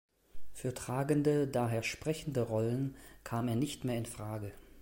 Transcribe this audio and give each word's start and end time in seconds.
Für 0.51 0.73
tragende, 0.73 1.47
daher 1.47 1.83
sprechende 1.83 2.41
Rollen 2.41 2.95
kam 3.23 3.47
er 3.47 3.55
nicht 3.55 3.83
mehr 3.83 3.99
in 3.99 4.07
Frage. 4.07 4.51